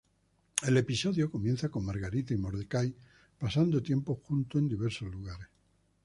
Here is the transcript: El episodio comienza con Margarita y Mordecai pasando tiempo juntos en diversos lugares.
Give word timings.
El 0.63 0.77
episodio 0.77 1.29
comienza 1.29 1.69
con 1.69 1.85
Margarita 1.85 2.33
y 2.33 2.37
Mordecai 2.37 2.91
pasando 3.37 3.83
tiempo 3.83 4.15
juntos 4.15 4.59
en 4.59 4.67
diversos 4.67 5.11
lugares. 5.11 5.47